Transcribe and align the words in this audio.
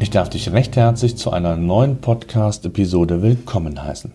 Ich 0.00 0.10
darf 0.10 0.28
dich 0.28 0.52
recht 0.52 0.76
herzlich 0.76 1.16
zu 1.16 1.32
einer 1.32 1.56
neuen 1.56 1.96
Podcast-Episode 1.96 3.20
willkommen 3.20 3.82
heißen. 3.82 4.12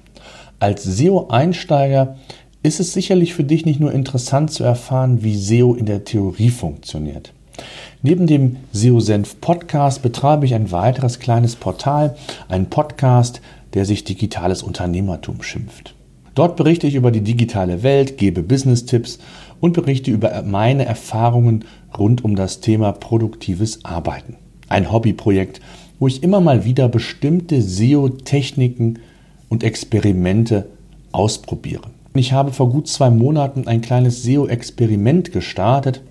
Als 0.58 0.84
SEO-Einsteiger 0.84 2.16
ist 2.64 2.80
es 2.80 2.94
sicherlich 2.94 3.34
für 3.34 3.44
dich 3.44 3.66
nicht 3.66 3.82
nur 3.82 3.91
interessant 3.91 4.50
zu 4.50 4.64
erfahren, 4.64 5.24
wie 5.24 5.36
SEO 5.36 5.76
in 5.76 5.86
der 5.86 6.05
Theorie 6.05 6.52
funktioniert. 6.52 7.34
Neben 8.02 8.27
dem 8.27 8.58
SEO-Senf 8.72 9.41
Podcast 9.41 10.02
betreibe 10.02 10.46
ich 10.46 10.54
ein 10.54 10.72
weiteres 10.72 11.20
kleines 11.20 11.58
Portal, 11.58 12.16
einen 12.48 12.70
Podcast, 12.70 13.41
der 13.74 13.84
sich 13.84 14.05
digitales 14.05 14.63
Unternehmertum 14.63 15.44
schimpft. 15.44 15.96
Dort 16.34 16.55
berichte 16.55 16.88
ich 16.88 16.96
über 16.96 17.12
die 17.12 17.22
digitale 17.22 17.84
Welt, 17.84 18.18
gebe 18.18 18.41
Business-Tipps 18.41 19.20
und 19.60 19.74
berichte 19.74 20.12
über 20.12 20.44
meine 20.44 20.86
Erfahrungen 20.86 21.66
rund 21.98 22.24
um 22.24 22.38
das 22.38 22.62
Thema 22.62 22.94
produktives 22.94 23.84
Arbeiten 23.84 24.38
ein 24.70 24.91
Hobbyprojekt, 24.91 25.62
wo 25.99 26.08
ich 26.08 26.23
immer 26.23 26.41
mal 26.41 26.66
wieder 26.66 26.90
bestimmte 26.90 27.62
SEO-Techniken 27.62 28.99
und 29.49 29.63
Experimente 29.63 30.67
ausprobiere. 31.12 31.90
Ich 32.16 32.34
habe 32.34 32.52
vor 32.52 32.70
gut 32.70 32.88
zwei 32.88 33.09
Monaten 33.09 33.68
ein 33.68 33.82
kleines 33.82 34.23
SEO-Experiment 34.23 35.32
gestartet. 35.32 36.01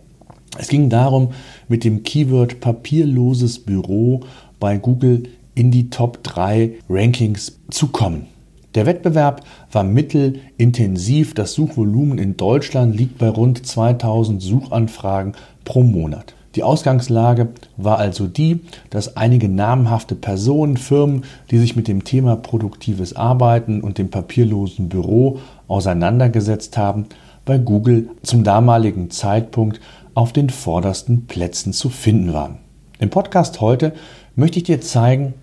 Es 0.58 0.68
ging 0.68 0.90
darum, 0.90 1.28
mit 1.68 1.84
dem 1.84 2.02
Keyword 2.02 2.60
papierloses 2.60 3.58
Büro 3.58 4.20
bei 4.58 4.78
Google 4.78 5.24
in 5.54 5.70
die 5.70 5.90
Top 5.90 6.22
3 6.22 6.72
Rankings 6.88 7.58
zu 7.70 7.88
kommen. 7.88 8.26
Der 8.74 8.86
Wettbewerb 8.86 9.44
war 9.70 9.84
mittelintensiv. 9.84 11.34
Das 11.34 11.52
Suchvolumen 11.52 12.18
in 12.18 12.36
Deutschland 12.36 12.96
liegt 12.96 13.18
bei 13.18 13.28
rund 13.28 13.66
2000 13.66 14.40
Suchanfragen 14.40 15.34
pro 15.64 15.82
Monat. 15.82 16.34
Die 16.54 16.62
Ausgangslage 16.62 17.48
war 17.78 17.98
also 17.98 18.26
die, 18.26 18.60
dass 18.90 19.16
einige 19.16 19.48
namhafte 19.48 20.14
Personen, 20.14 20.76
Firmen, 20.76 21.24
die 21.50 21.58
sich 21.58 21.76
mit 21.76 21.88
dem 21.88 22.04
Thema 22.04 22.36
produktives 22.36 23.16
Arbeiten 23.16 23.80
und 23.80 23.96
dem 23.96 24.10
papierlosen 24.10 24.90
Büro 24.90 25.38
auseinandergesetzt 25.66 26.76
haben, 26.76 27.06
bei 27.44 27.58
Google 27.58 28.10
zum 28.22 28.44
damaligen 28.44 29.10
Zeitpunkt 29.10 29.80
auf 30.14 30.32
den 30.32 30.50
vordersten 30.50 31.26
Plätzen 31.26 31.72
zu 31.72 31.88
finden 31.88 32.34
waren. 32.34 32.58
Im 32.98 33.08
Podcast 33.08 33.60
heute 33.60 33.94
möchte 34.36 34.58
ich 34.58 34.64
dir 34.64 34.80
zeigen, 34.80 35.34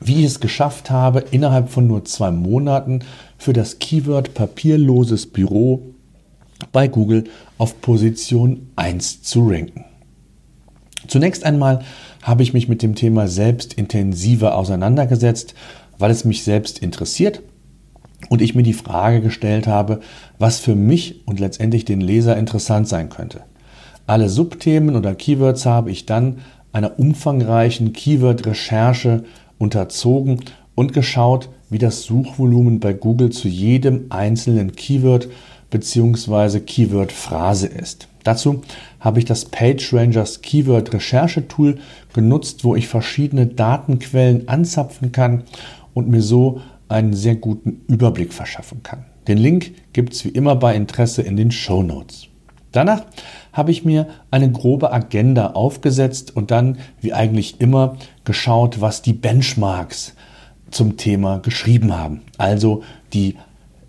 wie 0.00 0.20
ich 0.20 0.24
es 0.24 0.40
geschafft 0.40 0.90
habe, 0.90 1.20
innerhalb 1.30 1.68
von 1.68 1.86
nur 1.86 2.04
zwei 2.04 2.30
Monaten 2.30 3.00
für 3.38 3.52
das 3.52 3.78
Keyword 3.78 4.34
papierloses 4.34 5.26
Büro 5.26 5.82
bei 6.72 6.88
Google 6.88 7.24
auf 7.58 7.80
Position 7.80 8.68
1 8.76 9.22
zu 9.22 9.48
ranken. 9.48 9.91
Zunächst 11.08 11.44
einmal 11.44 11.80
habe 12.22 12.42
ich 12.42 12.52
mich 12.52 12.68
mit 12.68 12.82
dem 12.82 12.94
Thema 12.94 13.28
selbst 13.28 13.74
intensiver 13.74 14.56
auseinandergesetzt, 14.56 15.54
weil 15.98 16.10
es 16.10 16.24
mich 16.24 16.44
selbst 16.44 16.78
interessiert 16.78 17.42
und 18.28 18.40
ich 18.42 18.54
mir 18.54 18.62
die 18.62 18.72
Frage 18.72 19.20
gestellt 19.20 19.66
habe, 19.66 20.00
was 20.38 20.58
für 20.58 20.74
mich 20.74 21.26
und 21.26 21.40
letztendlich 21.40 21.84
den 21.84 22.00
Leser 22.00 22.36
interessant 22.36 22.88
sein 22.88 23.08
könnte. 23.08 23.40
Alle 24.06 24.28
Subthemen 24.28 24.96
oder 24.96 25.14
Keywords 25.14 25.66
habe 25.66 25.90
ich 25.90 26.06
dann 26.06 26.38
einer 26.72 26.98
umfangreichen 26.98 27.92
Keyword-Recherche 27.92 29.24
unterzogen 29.58 30.40
und 30.74 30.92
geschaut, 30.92 31.48
wie 31.70 31.78
das 31.78 32.02
Suchvolumen 32.02 32.80
bei 32.80 32.92
Google 32.92 33.30
zu 33.30 33.48
jedem 33.48 34.06
einzelnen 34.10 34.72
Keyword 34.72 35.28
bzw. 35.70 36.60
Keyword-Phrase 36.60 37.66
ist. 37.66 38.08
Dazu 38.24 38.62
habe 39.00 39.18
ich 39.18 39.24
das 39.24 39.46
PageRangers 39.46 40.42
Keyword 40.42 40.92
Recherche 40.94 41.46
Tool 41.48 41.78
genutzt, 42.12 42.64
wo 42.64 42.76
ich 42.76 42.88
verschiedene 42.88 43.46
Datenquellen 43.46 44.48
anzapfen 44.48 45.12
kann 45.12 45.44
und 45.94 46.08
mir 46.08 46.22
so 46.22 46.60
einen 46.88 47.14
sehr 47.14 47.36
guten 47.36 47.82
Überblick 47.88 48.32
verschaffen 48.32 48.82
kann. 48.82 49.04
Den 49.28 49.38
Link 49.38 49.72
gibt 49.92 50.14
es 50.14 50.24
wie 50.24 50.30
immer 50.30 50.56
bei 50.56 50.74
Interesse 50.74 51.22
in 51.22 51.36
den 51.36 51.50
Show 51.50 51.82
Notes. 51.82 52.28
Danach 52.72 53.04
habe 53.52 53.70
ich 53.70 53.84
mir 53.84 54.08
eine 54.30 54.50
grobe 54.50 54.92
Agenda 54.92 55.52
aufgesetzt 55.52 56.34
und 56.34 56.50
dann, 56.50 56.78
wie 57.00 57.12
eigentlich 57.12 57.60
immer, 57.60 57.96
geschaut, 58.24 58.80
was 58.80 59.02
die 59.02 59.12
Benchmarks 59.12 60.14
zum 60.70 60.96
Thema 60.96 61.38
geschrieben 61.38 61.96
haben. 61.96 62.22
Also 62.38 62.82
die 63.12 63.36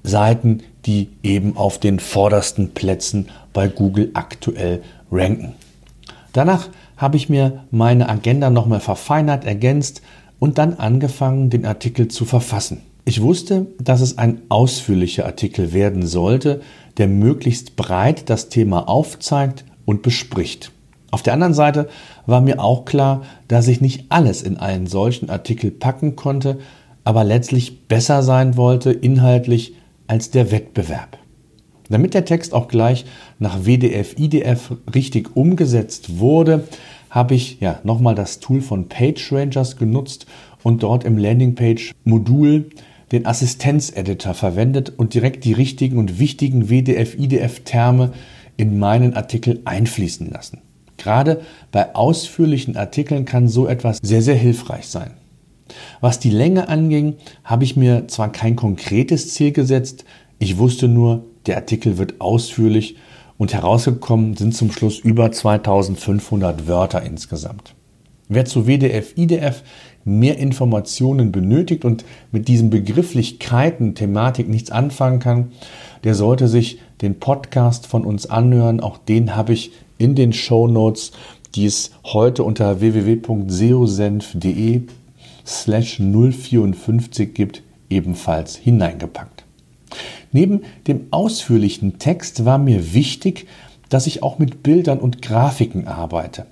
Seiten, 0.04 0.64
die 0.86 1.10
eben 1.24 1.58
auf 1.58 1.80
den 1.80 2.00
vordersten 2.00 2.74
Plätzen 2.74 3.30
bei 3.54 3.68
Google 3.68 4.12
aktuell 4.14 4.82
ranken. 5.12 5.54
Danach 6.34 6.70
habe 6.98 7.18
ich 7.18 7.30
mir 7.30 7.64
meine 7.72 8.10
Agenda 8.10 8.50
nochmal 8.50 8.80
verfeinert, 8.80 9.46
ergänzt 9.46 10.02
und 10.40 10.58
dann 10.58 10.74
angefangen, 10.74 11.50
den 11.50 11.66
Artikel 11.66 12.08
zu 12.08 12.26
verfassen. 12.26 12.82
Ich 13.06 13.22
wusste, 13.22 13.68
dass 13.80 14.02
es 14.02 14.18
ein 14.18 14.42
ausführlicher 14.50 15.26
Artikel 15.26 15.74
werden 15.74 16.06
sollte, 16.06 16.62
der 16.98 17.08
möglichst 17.08 17.76
breit 17.76 18.30
das 18.30 18.50
Thema 18.50 18.88
aufzeigt 18.88 19.66
und 19.86 20.02
bespricht. 20.02 20.72
Auf 21.12 21.22
der 21.22 21.34
anderen 21.34 21.54
Seite 21.54 21.90
war 22.26 22.42
mir 22.42 22.60
auch 22.64 22.86
klar, 22.86 23.24
dass 23.48 23.68
ich 23.68 23.82
nicht 23.82 24.06
alles 24.10 24.42
in 24.42 24.58
einen 24.58 24.88
solchen 24.88 25.30
Artikel 25.30 25.70
packen 25.70 26.16
konnte, 26.16 26.60
aber 27.04 27.24
letztlich 27.24 27.88
besser 27.88 28.24
sein 28.24 28.56
wollte 28.58 28.92
inhaltlich 28.92 29.76
als 30.08 30.32
der 30.32 30.52
Wettbewerb. 30.52 31.18
Damit 31.90 32.14
der 32.14 32.26
Text 32.26 32.54
auch 32.54 32.68
gleich 32.68 33.06
nach 33.40 33.66
WDF, 33.66 34.18
IDF 34.18 34.72
richtig 34.94 35.36
umgesetzt 35.36 36.20
wurde, 36.20 36.68
habe 37.10 37.36
ich 37.36 37.60
ja 37.60 37.80
nochmal 37.84 38.16
das 38.16 38.40
Tool 38.40 38.62
von 38.62 38.90
PageRangers 38.90 39.78
genutzt 39.78 40.26
und 40.64 40.82
dort 40.82 41.04
im 41.04 41.18
Landingpage-Modul 41.18 42.70
den 43.12 43.28
Assistenz-Editor 43.28 44.34
verwendet 44.34 44.94
und 44.98 45.14
direkt 45.14 45.46
die 45.46 45.54
richtigen 45.54 45.98
und 46.00 46.18
wichtigen 46.18 46.70
WDF-IDF-Terme 46.70 48.14
in 48.58 48.80
meinen 48.80 49.14
Artikel 49.14 49.62
einfließen 49.66 50.30
lassen. 50.32 50.62
Gerade 50.98 51.42
bei 51.72 51.94
ausführlichen 51.96 52.78
Artikeln 52.78 53.26
kann 53.26 53.48
so 53.48 53.68
etwas 53.68 54.00
sehr, 54.02 54.22
sehr 54.22 54.36
hilfreich 54.36 54.88
sein. 54.88 55.12
Was 56.02 56.20
die 56.20 56.30
Länge 56.30 56.70
anging, 56.70 57.16
habe 57.44 57.64
ich 57.64 57.76
mir 57.76 58.08
zwar 58.08 58.32
kein 58.32 58.56
konkretes 58.56 59.34
Ziel 59.34 59.52
gesetzt, 59.52 60.06
ich 60.40 60.58
wusste 60.58 60.88
nur, 60.88 61.24
der 61.46 61.56
Artikel 61.56 61.98
wird 61.98 62.20
ausführlich 62.20 62.98
und 63.38 63.54
herausgekommen 63.54 64.36
sind 64.36 64.54
zum 64.54 64.72
Schluss 64.72 65.00
über 65.00 65.32
2500 65.32 66.68
Wörter 66.68 67.04
insgesamt. 67.04 67.76
Wer 68.30 68.46
zu 68.46 68.68
WDF, 68.68 69.18
IDF 69.18 69.64
mehr 70.06 70.38
Informationen 70.38 71.32
benötigt 71.32 71.86
und 71.86 72.06
mit 72.32 72.48
diesen 72.48 72.70
Begrifflichkeiten, 72.70 73.96
Thematik 73.96 74.50
nichts 74.50 74.72
anfangen 74.72 75.20
kann, 75.20 75.52
der 76.04 76.16
sollte 76.16 76.48
sich 76.48 76.80
den 77.02 77.20
Podcast 77.20 77.88
von 77.88 78.04
uns 78.04 78.30
anhören. 78.30 78.80
Auch 78.80 78.98
den 78.98 79.36
habe 79.36 79.54
ich 79.54 79.72
in 79.98 80.16
den 80.16 80.34
Show 80.34 80.68
Notes, 80.68 81.12
die 81.56 81.66
es 81.66 81.92
heute 82.04 82.44
unter 82.44 82.82
www.seosenf.de 82.82 84.82
slash 85.46 86.00
054 86.00 87.34
gibt, 87.34 87.64
ebenfalls 87.90 88.56
hineingepackt. 88.56 89.44
Neben 90.32 90.62
dem 90.88 91.08
ausführlichen 91.12 92.00
Text 92.00 92.46
war 92.46 92.58
mir 92.58 92.94
wichtig, 92.94 93.48
dass 93.90 94.08
ich 94.08 94.24
auch 94.24 94.40
mit 94.40 94.64
Bildern 94.64 95.00
und 95.00 95.22
Grafiken 95.22 95.88
arbeite. 95.88 96.48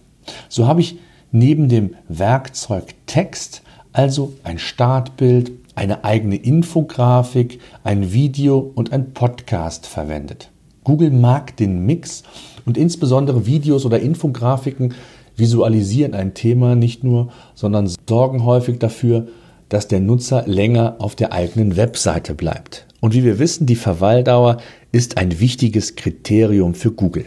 So 0.49 0.67
habe 0.67 0.81
ich 0.81 0.99
neben 1.31 1.69
dem 1.69 1.95
Werkzeug 2.07 2.93
Text 3.07 3.63
also 3.93 4.33
ein 4.43 4.59
Startbild, 4.59 5.51
eine 5.75 6.03
eigene 6.03 6.35
Infografik, 6.35 7.59
ein 7.83 8.13
Video 8.13 8.71
und 8.75 8.93
ein 8.93 9.13
Podcast 9.13 9.85
verwendet. 9.87 10.49
Google 10.83 11.11
mag 11.11 11.55
den 11.57 11.85
Mix 11.85 12.23
und 12.65 12.77
insbesondere 12.77 13.45
Videos 13.45 13.85
oder 13.85 13.99
Infografiken 13.99 14.93
visualisieren 15.37 16.13
ein 16.13 16.33
Thema 16.33 16.75
nicht 16.75 17.03
nur, 17.03 17.29
sondern 17.55 17.89
sorgen 18.07 18.45
häufig 18.45 18.79
dafür, 18.79 19.27
dass 19.69 19.87
der 19.87 19.99
Nutzer 19.99 20.43
länger 20.47 20.95
auf 20.99 21.15
der 21.15 21.31
eigenen 21.31 21.77
Webseite 21.77 22.33
bleibt. 22.33 22.85
Und 22.99 23.13
wie 23.13 23.23
wir 23.23 23.39
wissen, 23.39 23.65
die 23.65 23.75
Verweildauer 23.75 24.57
ist 24.91 25.17
ein 25.17 25.39
wichtiges 25.39 25.95
Kriterium 25.95 26.73
für 26.73 26.91
Google. 26.91 27.25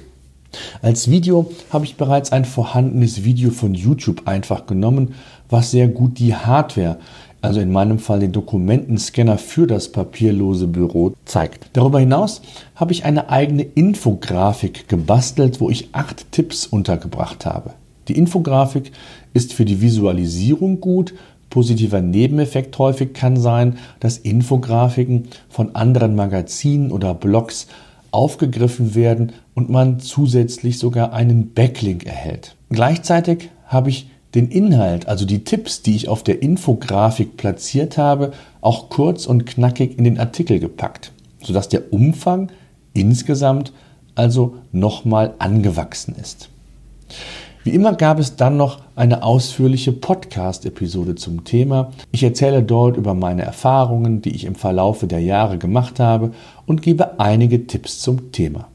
Als 0.82 1.10
Video 1.10 1.50
habe 1.70 1.84
ich 1.84 1.96
bereits 1.96 2.30
ein 2.30 2.44
vorhandenes 2.44 3.24
Video 3.24 3.50
von 3.50 3.74
YouTube 3.74 4.28
einfach 4.28 4.66
genommen, 4.66 5.14
was 5.48 5.72
sehr 5.72 5.88
gut 5.88 6.18
die 6.18 6.34
Hardware 6.34 6.98
also 7.44 7.60
in 7.60 7.70
meinem 7.70 7.98
Fall 7.98 8.20
den 8.20 8.32
Dokumentenscanner 8.32 9.36
für 9.36 9.66
das 9.66 9.92
papierlose 9.92 10.66
Büro, 10.66 11.12
zeigt. 11.26 11.68
Darüber 11.74 12.00
hinaus 12.00 12.40
habe 12.74 12.92
ich 12.92 13.04
eine 13.04 13.28
eigene 13.28 13.62
Infografik 13.62 14.88
gebastelt, 14.88 15.60
wo 15.60 15.68
ich 15.68 15.90
acht 15.92 16.32
Tipps 16.32 16.66
untergebracht 16.66 17.44
habe. 17.44 17.74
Die 18.08 18.16
Infografik 18.16 18.92
ist 19.32 19.52
für 19.52 19.64
die 19.64 19.80
Visualisierung 19.80 20.80
gut. 20.80 21.14
Positiver 21.50 22.00
Nebeneffekt 22.00 22.78
häufig 22.78 23.12
kann 23.14 23.36
sein, 23.36 23.78
dass 24.00 24.18
Infografiken 24.18 25.28
von 25.48 25.74
anderen 25.76 26.16
Magazinen 26.16 26.90
oder 26.90 27.14
Blogs 27.14 27.68
aufgegriffen 28.10 28.94
werden 28.94 29.32
und 29.54 29.70
man 29.70 30.00
zusätzlich 30.00 30.78
sogar 30.78 31.12
einen 31.12 31.52
Backlink 31.52 32.06
erhält. 32.06 32.56
Gleichzeitig 32.70 33.50
habe 33.66 33.90
ich 33.90 34.08
den 34.34 34.48
Inhalt, 34.48 35.06
also 35.06 35.24
die 35.24 35.44
Tipps, 35.44 35.82
die 35.82 35.94
ich 35.94 36.08
auf 36.08 36.22
der 36.22 36.42
Infografik 36.42 37.36
platziert 37.36 37.98
habe, 37.98 38.32
auch 38.60 38.88
kurz 38.88 39.26
und 39.26 39.46
knackig 39.46 39.96
in 39.96 40.04
den 40.04 40.18
Artikel 40.18 40.58
gepackt, 40.58 41.12
sodass 41.42 41.68
der 41.68 41.92
Umfang 41.92 42.50
insgesamt 42.94 43.72
also 44.14 44.56
nochmal 44.72 45.34
angewachsen 45.38 46.14
ist. 46.20 46.48
Wie 47.64 47.70
immer 47.70 47.94
gab 47.94 48.18
es 48.18 48.36
dann 48.36 48.58
noch 48.58 48.80
eine 48.94 49.22
ausführliche 49.22 49.90
Podcast-Episode 49.90 51.14
zum 51.14 51.44
Thema. 51.44 51.92
Ich 52.12 52.22
erzähle 52.22 52.62
dort 52.62 52.98
über 52.98 53.14
meine 53.14 53.40
Erfahrungen, 53.40 54.20
die 54.20 54.34
ich 54.34 54.44
im 54.44 54.54
Verlaufe 54.54 55.06
der 55.06 55.20
Jahre 55.20 55.56
gemacht 55.56 55.98
habe 55.98 56.32
und 56.66 56.82
gebe 56.82 57.18
einige 57.18 57.66
Tipps 57.66 58.00
zum 58.00 58.32
Thema. 58.32 58.68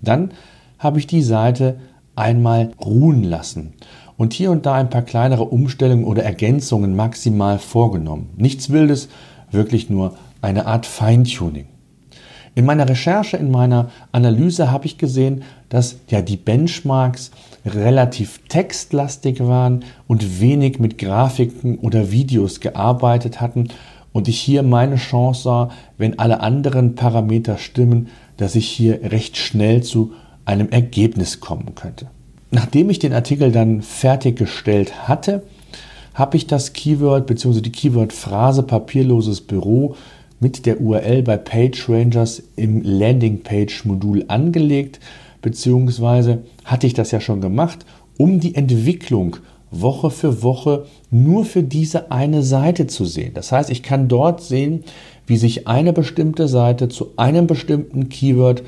Dann 0.00 0.30
habe 0.78 0.98
ich 0.98 1.06
die 1.06 1.20
Seite 1.20 1.78
einmal 2.16 2.72
ruhen 2.82 3.22
lassen 3.22 3.74
und 4.16 4.32
hier 4.32 4.50
und 4.50 4.64
da 4.64 4.76
ein 4.76 4.88
paar 4.88 5.02
kleinere 5.02 5.44
Umstellungen 5.44 6.04
oder 6.04 6.24
Ergänzungen 6.24 6.96
maximal 6.96 7.58
vorgenommen. 7.58 8.30
Nichts 8.38 8.70
Wildes, 8.70 9.10
wirklich 9.50 9.90
nur 9.90 10.14
eine 10.40 10.64
Art 10.64 10.86
Feintuning. 10.86 11.66
In 12.54 12.66
meiner 12.66 12.88
Recherche, 12.88 13.38
in 13.38 13.50
meiner 13.50 13.90
Analyse 14.12 14.70
habe 14.70 14.84
ich 14.84 14.98
gesehen, 14.98 15.42
dass 15.70 15.96
ja 16.08 16.20
die 16.20 16.36
Benchmarks 16.36 17.30
relativ 17.64 18.40
textlastig 18.48 19.40
waren 19.40 19.84
und 20.06 20.40
wenig 20.40 20.78
mit 20.78 20.98
Grafiken 20.98 21.78
oder 21.78 22.10
Videos 22.10 22.60
gearbeitet 22.60 23.40
hatten 23.40 23.68
und 24.12 24.28
ich 24.28 24.38
hier 24.38 24.62
meine 24.62 24.96
Chance 24.96 25.42
sah, 25.42 25.70
wenn 25.96 26.18
alle 26.18 26.40
anderen 26.40 26.94
Parameter 26.94 27.56
stimmen, 27.56 28.08
dass 28.36 28.54
ich 28.54 28.68
hier 28.68 29.10
recht 29.10 29.38
schnell 29.38 29.82
zu 29.82 30.12
einem 30.44 30.68
Ergebnis 30.68 31.40
kommen 31.40 31.74
könnte. 31.74 32.08
Nachdem 32.50 32.90
ich 32.90 32.98
den 32.98 33.14
Artikel 33.14 33.50
dann 33.50 33.80
fertiggestellt 33.80 35.08
hatte, 35.08 35.42
habe 36.12 36.36
ich 36.36 36.46
das 36.46 36.74
Keyword 36.74 37.26
bzw. 37.26 37.62
die 37.62 37.72
Keyword-Phrase 37.72 38.64
papierloses 38.64 39.40
Büro 39.40 39.96
mit 40.42 40.66
der 40.66 40.80
URL 40.80 41.22
bei 41.22 41.36
PageRangers 41.36 42.42
im 42.56 42.82
Landingpage-Modul 42.82 44.24
angelegt, 44.26 44.98
beziehungsweise 45.40 46.42
hatte 46.64 46.88
ich 46.88 46.94
das 46.94 47.12
ja 47.12 47.20
schon 47.20 47.40
gemacht, 47.40 47.86
um 48.18 48.40
die 48.40 48.56
Entwicklung 48.56 49.36
Woche 49.70 50.10
für 50.10 50.42
Woche 50.42 50.86
nur 51.12 51.44
für 51.44 51.62
diese 51.62 52.10
eine 52.10 52.42
Seite 52.42 52.88
zu 52.88 53.04
sehen. 53.04 53.34
Das 53.34 53.52
heißt, 53.52 53.70
ich 53.70 53.84
kann 53.84 54.08
dort 54.08 54.42
sehen, 54.42 54.82
wie 55.28 55.36
sich 55.36 55.68
eine 55.68 55.92
bestimmte 55.92 56.48
Seite 56.48 56.88
zu 56.88 57.12
einem 57.16 57.46
bestimmten 57.46 58.08
Keyword 58.08 58.64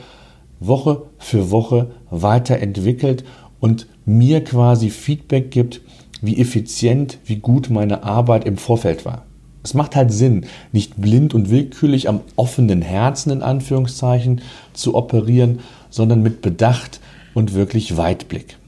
Woche 0.60 1.02
für 1.18 1.50
Woche 1.50 1.90
weiterentwickelt 2.08 3.24
und 3.58 3.88
mir 4.06 4.44
quasi 4.44 4.90
Feedback 4.90 5.50
gibt, 5.50 5.80
wie 6.22 6.40
effizient, 6.40 7.18
wie 7.26 7.36
gut 7.36 7.68
meine 7.68 8.04
Arbeit 8.04 8.46
im 8.46 8.58
Vorfeld 8.58 9.04
war. 9.04 9.26
Es 9.64 9.72
macht 9.72 9.96
halt 9.96 10.12
Sinn, 10.12 10.44
nicht 10.72 11.00
blind 11.00 11.32
und 11.32 11.48
willkürlich 11.48 12.08
am 12.08 12.20
offenen 12.36 12.82
Herzen 12.82 13.30
in 13.30 13.42
Anführungszeichen 13.42 14.42
zu 14.74 14.94
operieren, 14.94 15.60
sondern 15.88 16.22
mit 16.22 16.42
Bedacht 16.42 17.00
und 17.32 17.54
wirklich 17.54 17.96
Weitblick. 17.96 18.58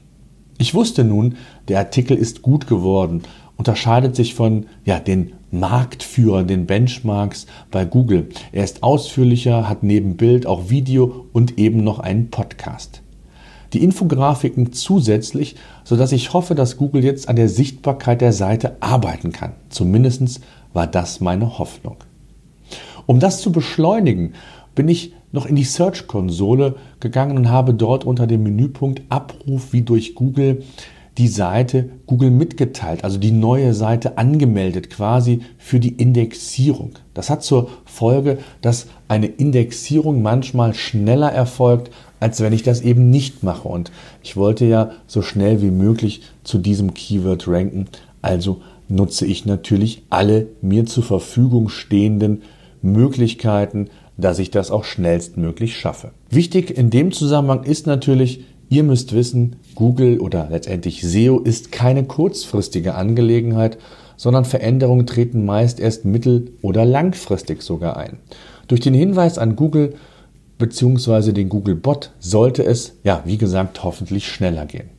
Ich 0.57 0.73
wusste 0.73 1.03
nun, 1.03 1.35
der 1.67 1.77
Artikel 1.77 2.17
ist 2.17 2.41
gut 2.41 2.65
geworden, 2.65 3.21
unterscheidet 3.57 4.15
sich 4.15 4.33
von 4.33 4.65
ja, 4.85 4.99
den 4.99 5.33
Marktführern, 5.51 6.47
den 6.47 6.65
Benchmarks 6.65 7.45
bei 7.69 7.85
Google. 7.85 8.29
Er 8.51 8.63
ist 8.63 8.81
ausführlicher, 8.81 9.69
hat 9.69 9.83
neben 9.83 10.17
Bild 10.17 10.47
auch 10.47 10.69
Video 10.69 11.27
und 11.31 11.59
eben 11.59 11.83
noch 11.83 11.99
einen 11.99 12.31
Podcast. 12.31 13.03
Die 13.73 13.83
Infografiken 13.83 14.73
zusätzlich, 14.73 15.55
sodass 15.83 16.11
ich 16.11 16.33
hoffe, 16.33 16.55
dass 16.55 16.77
Google 16.77 17.03
jetzt 17.03 17.27
an 17.29 17.35
der 17.35 17.49
Sichtbarkeit 17.49 18.21
der 18.21 18.33
Seite 18.33 18.77
arbeiten 18.79 19.31
kann. 19.31 19.53
Zumindest 19.69 20.41
war 20.77 20.85
das 20.85 21.21
meine 21.21 21.57
Hoffnung. 21.57 21.97
Um 23.07 23.19
das 23.19 23.41
zu 23.41 23.51
beschleunigen, 23.51 24.33
bin 24.75 24.87
ich 24.87 25.11
noch 25.31 25.47
in 25.47 25.55
die 25.55 25.63
Search-Konsole 25.63 26.75
gegangen 26.99 27.35
und 27.35 27.49
habe 27.49 27.73
dort 27.73 28.05
unter 28.05 28.27
dem 28.27 28.43
Menüpunkt 28.43 29.01
Abruf 29.09 29.73
wie 29.73 29.81
durch 29.81 30.13
Google 30.13 30.63
die 31.17 31.29
Seite 31.29 31.89
Google 32.05 32.29
mitgeteilt, 32.29 33.03
also 33.03 33.17
die 33.17 33.31
neue 33.31 33.73
Seite 33.73 34.19
angemeldet, 34.19 34.91
quasi 34.91 35.39
für 35.57 35.79
die 35.79 35.93
Indexierung. 35.95 36.91
Das 37.15 37.31
hat 37.31 37.41
zur 37.41 37.71
Folge, 37.85 38.37
dass 38.61 38.85
eine 39.07 39.25
Indexierung 39.25 40.21
manchmal 40.21 40.75
schneller 40.75 41.31
erfolgt, 41.31 41.89
als 42.19 42.39
wenn 42.39 42.53
ich 42.53 42.61
das 42.61 42.81
eben 42.81 43.09
nicht 43.09 43.41
mache. 43.41 43.67
Und 43.67 43.91
ich 44.21 44.37
wollte 44.37 44.65
ja 44.65 44.91
so 45.07 45.23
schnell 45.23 45.63
wie 45.63 45.71
möglich 45.71 46.21
zu 46.43 46.59
diesem 46.59 46.93
Keyword 46.93 47.47
ranken, 47.47 47.87
also 48.21 48.61
nutze 48.89 49.25
ich 49.25 49.45
natürlich 49.45 50.03
alle 50.09 50.47
mir 50.61 50.85
zur 50.85 51.03
Verfügung 51.03 51.69
stehenden 51.69 52.41
Möglichkeiten, 52.81 53.89
dass 54.17 54.39
ich 54.39 54.51
das 54.51 54.71
auch 54.71 54.83
schnellstmöglich 54.83 55.77
schaffe. 55.77 56.11
Wichtig 56.29 56.75
in 56.75 56.89
dem 56.89 57.11
Zusammenhang 57.11 57.63
ist 57.63 57.87
natürlich, 57.87 58.45
ihr 58.69 58.83
müsst 58.83 59.13
wissen, 59.13 59.57
Google 59.75 60.19
oder 60.19 60.47
letztendlich 60.49 61.01
SEO 61.01 61.39
ist 61.39 61.71
keine 61.71 62.03
kurzfristige 62.03 62.95
Angelegenheit, 62.95 63.77
sondern 64.15 64.45
Veränderungen 64.45 65.05
treten 65.05 65.45
meist 65.45 65.79
erst 65.79 66.03
mittel- 66.03 66.51
oder 66.61 66.83
langfristig 66.85 67.61
sogar 67.61 67.97
ein. 67.97 68.17
Durch 68.67 68.81
den 68.81 68.95
Hinweis 68.95 69.37
an 69.37 69.55
Google 69.55 69.93
bzw. 70.57 71.31
den 71.31 71.49
Google 71.49 71.75
Bot 71.75 72.11
sollte 72.19 72.63
es, 72.63 72.95
ja, 73.03 73.21
wie 73.25 73.37
gesagt, 73.37 73.83
hoffentlich 73.83 74.27
schneller 74.27 74.65
gehen. 74.65 74.89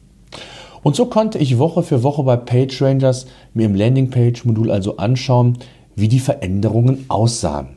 Und 0.83 0.97
so 0.97 1.07
konnte 1.07 1.39
ich 1.39 1.59
Woche 1.59 1.83
für 1.83 2.03
Woche 2.03 2.23
bei 2.23 2.37
PageRangers 2.37 3.27
mir 3.55 3.67
im 3.67 3.75
Landingpage-Modul 3.75 4.71
also 4.71 4.97
anschauen, 4.97 5.59
wie 5.97 6.09
die 6.09 6.21
Veränderungen 6.21 7.05
aussahen. 7.09 7.69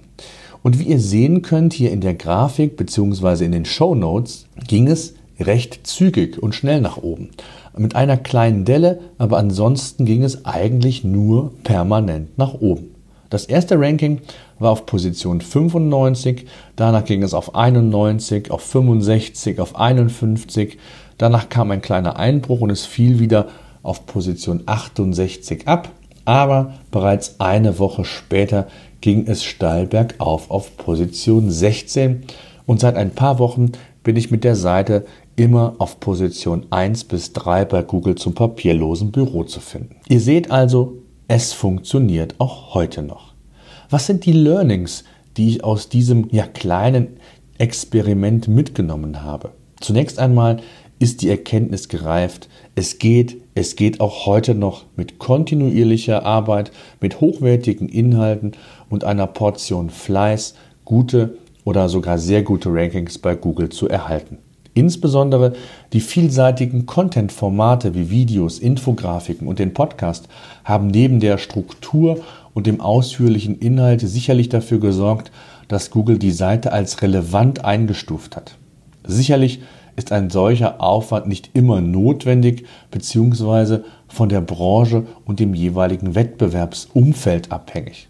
Und 0.64 0.80
wie 0.80 0.84
ihr 0.84 1.00
sehen 1.00 1.42
könnt 1.42 1.74
hier 1.74 1.92
in 1.92 2.02
der 2.02 2.14
Grafik 2.14 2.78
bzw. 2.78 3.46
in 3.46 3.52
den 3.52 3.66
Show 3.66 3.96
Notes 3.96 4.46
ging 4.68 4.88
es 4.88 5.16
recht 5.40 5.88
zügig 5.88 6.42
und 6.42 6.54
schnell 6.54 6.82
nach 6.82 6.98
oben. 6.98 7.30
Mit 7.76 7.96
einer 7.96 8.18
kleinen 8.18 8.66
Delle, 8.66 9.00
aber 9.18 9.38
ansonsten 9.38 10.06
ging 10.06 10.24
es 10.24 10.46
eigentlich 10.46 11.04
nur 11.04 11.52
permanent 11.64 12.38
nach 12.38 12.54
oben. 12.54 12.92
Das 13.32 13.46
erste 13.46 13.80
Ranking 13.80 14.20
war 14.60 14.72
auf 14.72 14.86
Position 14.86 15.40
95, 15.40 16.46
danach 16.76 17.06
ging 17.06 17.24
es 17.24 17.34
auf 17.34 17.56
91, 17.56 18.52
auf 18.52 18.62
65, 18.62 19.60
auf 19.62 19.78
51, 19.78 20.78
Danach 21.22 21.50
kam 21.50 21.70
ein 21.70 21.84
kleiner 21.84 22.18
Einbruch 22.18 22.62
und 22.62 22.72
es 22.72 22.84
fiel 22.84 23.20
wieder 23.20 23.50
auf 23.84 24.08
Position 24.08 24.64
68 24.66 25.68
ab. 25.68 25.90
Aber 26.26 26.74
bereits 26.90 27.40
eine 27.40 27.78
Woche 27.78 28.06
später 28.06 28.66
ging 29.02 29.28
es 29.28 29.44
steil 29.44 29.86
bergauf 29.86 30.50
auf 30.50 30.78
Position 30.78 31.52
16 31.52 32.24
und 32.66 32.80
seit 32.80 32.96
ein 32.96 33.12
paar 33.12 33.38
Wochen 33.38 33.74
bin 34.04 34.16
ich 34.16 34.32
mit 34.32 34.44
der 34.44 34.56
Seite 34.56 35.06
immer 35.36 35.76
auf 35.78 36.00
Position 36.00 36.66
1 36.72 37.04
bis 37.04 37.34
3 37.34 37.66
bei 37.66 37.84
Google 37.84 38.16
zum 38.16 38.34
papierlosen 38.34 39.12
Büro 39.12 39.44
zu 39.44 39.60
finden. 39.60 39.98
Ihr 40.10 40.22
seht 40.22 40.50
also, 40.50 41.04
es 41.28 41.54
funktioniert 41.54 42.34
auch 42.40 42.74
heute 42.74 43.04
noch. 43.04 43.36
Was 43.92 44.08
sind 44.08 44.26
die 44.26 44.34
Learnings, 44.34 45.04
die 45.38 45.50
ich 45.50 45.64
aus 45.64 45.88
diesem 45.88 46.30
ja 46.32 46.48
kleinen 46.48 47.18
Experiment 47.60 48.48
mitgenommen 48.48 49.22
habe? 49.22 49.52
Zunächst 49.82 50.20
einmal 50.20 50.58
ist 51.02 51.24
die 51.24 51.30
Erkenntnis 51.30 51.90
gereift, 51.90 52.48
es 52.76 53.00
geht, 53.00 53.42
es 53.56 53.76
geht 53.76 54.00
auch 54.00 54.28
heute 54.28 54.54
noch 54.54 54.86
mit 54.96 55.18
kontinuierlicher 55.18 56.24
Arbeit, 56.24 56.72
mit 57.00 57.20
hochwertigen 57.20 57.90
Inhalten 57.90 58.52
und 58.88 59.04
einer 59.04 59.26
Portion 59.26 59.90
Fleiß 59.90 60.54
gute 60.86 61.38
oder 61.64 61.90
sogar 61.90 62.20
sehr 62.20 62.44
gute 62.44 62.70
Rankings 62.72 63.18
bei 63.18 63.36
Google 63.36 63.70
zu 63.70 63.90
erhalten. 63.90 64.38
Insbesondere 64.76 65.54
die 65.92 66.02
vielseitigen 66.02 66.86
Content-Formate 66.86 67.96
wie 67.96 68.12
Videos, 68.12 68.60
Infografiken 68.60 69.48
und 69.48 69.58
den 69.58 69.74
Podcast 69.74 70.28
haben 70.64 70.88
neben 70.88 71.20
der 71.20 71.40
Struktur 71.40 72.20
und 72.54 72.68
dem 72.68 72.80
ausführlichen 72.80 73.58
Inhalt 73.58 74.02
sicherlich 74.02 74.50
dafür 74.50 74.80
gesorgt, 74.80 75.32
dass 75.68 75.90
Google 75.90 76.20
die 76.20 76.32
Seite 76.32 76.72
als 76.72 77.02
relevant 77.02 77.66
eingestuft 77.66 78.36
hat. 78.36 78.56
Sicherlich 79.04 79.62
ist 79.96 80.12
ein 80.12 80.30
solcher 80.30 80.82
Aufwand 80.82 81.28
nicht 81.28 81.52
immer 81.54 81.82
notwendig 81.82 82.66
bzw. 82.92 83.80
von 84.08 84.30
der 84.30 84.42
Branche 84.42 85.06
und 85.26 85.40
dem 85.40 85.54
jeweiligen 85.54 86.16
Wettbewerbsumfeld 86.16 87.52
abhängig. 87.52 88.08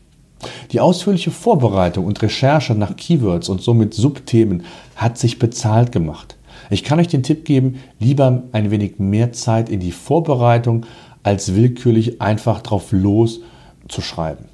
Die 0.72 0.80
ausführliche 0.80 1.32
Vorbereitung 1.32 2.06
und 2.06 2.22
Recherche 2.22 2.74
nach 2.74 2.96
Keywords 2.96 3.50
und 3.50 3.62
somit 3.62 3.94
Subthemen 3.94 4.64
hat 4.96 5.18
sich 5.18 5.40
bezahlt 5.40 5.92
gemacht. 5.92 6.38
Ich 6.70 6.84
kann 6.84 7.00
euch 7.00 7.08
den 7.08 7.24
Tipp 7.24 7.46
geben, 7.46 7.80
lieber 8.00 8.44
ein 8.52 8.72
wenig 8.72 8.98
mehr 8.98 9.34
Zeit 9.34 9.70
in 9.70 9.80
die 9.80 9.92
Vorbereitung, 9.92 10.86
als 11.24 11.54
willkürlich 11.56 12.22
einfach 12.22 12.62
drauf 12.62 12.92
los 12.92 13.42
zu 13.88 14.02
schreiben. 14.02 14.46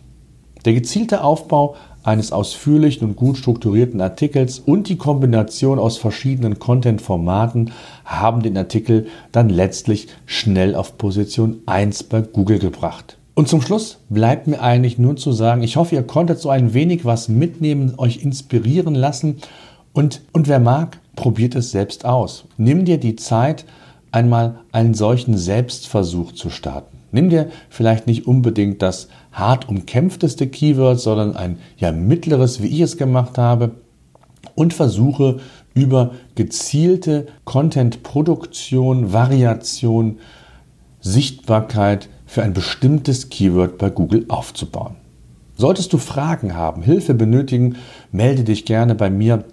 Der 0.65 0.73
gezielte 0.73 1.23
Aufbau 1.23 1.75
eines 2.07 2.31
ausführlichen 2.31 3.05
und 3.05 3.15
gut 3.17 3.37
strukturierten 3.37 3.99
Artikels 3.99 4.59
und 4.59 4.87
die 4.87 4.95
Kombination 4.95 5.77
aus 5.77 5.97
verschiedenen 5.97 6.57
Content-Formaten 6.57 7.71
haben 8.05 8.41
den 8.41 8.57
Artikel 8.57 9.07
dann 9.33 9.49
letztlich 9.49 10.07
schnell 10.25 10.73
auf 10.73 10.97
Position 10.97 11.59
1 11.65 12.03
bei 12.03 12.21
Google 12.21 12.59
gebracht. 12.59 13.17
Und 13.35 13.49
zum 13.49 13.61
Schluss 13.61 13.99
bleibt 14.09 14.47
mir 14.47 14.61
eigentlich 14.61 14.97
nur 14.97 15.17
zu 15.17 15.33
sagen, 15.33 15.61
ich 15.63 15.75
hoffe, 15.75 15.95
ihr 15.95 16.03
konntet 16.03 16.39
so 16.39 16.49
ein 16.49 16.73
wenig 16.73 17.03
was 17.03 17.27
mitnehmen, 17.27 17.93
euch 17.97 18.23
inspirieren 18.23 18.95
lassen 18.95 19.37
und, 19.91 20.21
und 20.31 20.47
wer 20.47 20.59
mag, 20.59 20.99
probiert 21.15 21.55
es 21.55 21.71
selbst 21.71 22.05
aus. 22.05 22.45
Nimm 22.57 22.85
dir 22.85 22.99
die 22.99 23.17
Zeit, 23.17 23.65
einmal 24.11 24.59
einen 24.71 24.93
solchen 24.93 25.37
Selbstversuch 25.37 26.31
zu 26.31 26.49
starten. 26.49 26.96
Nimm 27.11 27.29
dir 27.29 27.49
vielleicht 27.69 28.07
nicht 28.07 28.27
unbedingt 28.27 28.81
das 28.81 29.07
hart 29.31 29.69
umkämpfteste 29.69 30.47
Keyword, 30.47 30.99
sondern 30.99 31.35
ein 31.35 31.59
ja 31.77 31.91
mittleres, 31.91 32.61
wie 32.61 32.67
ich 32.67 32.81
es 32.81 32.97
gemacht 32.97 33.37
habe, 33.37 33.71
und 34.55 34.73
versuche 34.73 35.37
über 35.73 36.11
gezielte 36.35 37.27
Content-Produktion, 37.45 39.13
Variation, 39.13 40.17
Sichtbarkeit 40.99 42.09
für 42.25 42.43
ein 42.43 42.53
bestimmtes 42.53 43.29
Keyword 43.29 43.77
bei 43.77 43.89
Google 43.89 44.25
aufzubauen. 44.27 44.95
Solltest 45.55 45.93
du 45.93 45.97
Fragen 45.97 46.55
haben, 46.55 46.81
Hilfe 46.81 47.13
benötigen, 47.13 47.77
melde 48.11 48.43
dich 48.43 48.65
gerne 48.65 48.95
bei 48.95 49.09
mir 49.09 49.43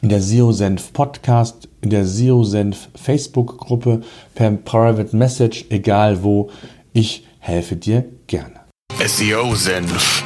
in 0.00 0.08
der 0.08 0.20
SEO-Senf 0.20 0.92
Podcast, 0.92 1.68
in 1.80 1.90
der 1.90 2.06
SEO-Senf 2.06 2.88
Facebook-Gruppe, 2.94 4.02
per 4.34 4.50
Private 4.50 5.16
Message, 5.16 5.66
egal 5.70 6.22
wo. 6.22 6.50
Ich 6.96 7.26
helfe 7.40 7.74
dir 7.74 8.04
gerne. 8.28 8.60
SEO-Senf, 9.04 10.22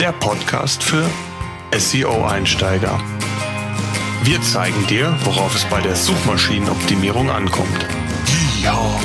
der 0.00 0.12
Podcast 0.12 0.82
für 0.82 1.04
SEO-Einsteiger. 1.76 2.98
Wir 4.24 4.40
zeigen 4.40 4.86
dir, 4.86 5.14
worauf 5.24 5.54
es 5.54 5.66
bei 5.66 5.82
der 5.82 5.94
Suchmaschinenoptimierung 5.94 7.28
ankommt. 7.28 7.86
Ja. 8.62 8.98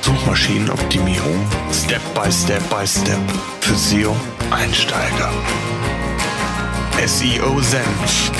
Suchmaschinenoptimierung 0.00 1.44
Step 1.72 2.02
by 2.14 2.30
Step 2.30 2.62
by 2.70 2.86
Step 2.86 3.18
für 3.60 3.74
SEO-Einsteiger. 3.74 5.32
SEO 7.04 7.60
Senf 7.62 8.30